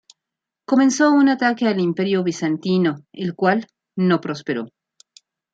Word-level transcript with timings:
Comenzó 0.65 1.11
un 1.11 1.29
ataque 1.29 1.67
al 1.67 1.79
Imperio 1.79 2.23
bizantino, 2.23 3.05
el 3.13 3.35
cual 3.35 3.67
no 3.95 4.19
prosperó. 4.19 4.65